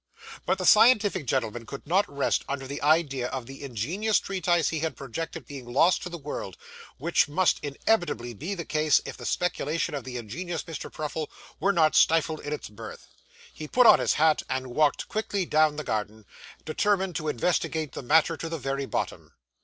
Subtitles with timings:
[0.47, 4.79] But the scientific gentleman could not rest under the idea of the ingenious treatise he
[4.79, 6.57] had projected being lost to the world,
[6.97, 10.91] which must inevitably be the case if the speculation of the ingenious Mr.
[10.91, 11.29] Pruffle
[11.59, 13.09] were not stifled in its birth.
[13.53, 16.25] He put on his hat and walked quickly down the garden,
[16.65, 19.33] determined to investigate the matter to the very bottom.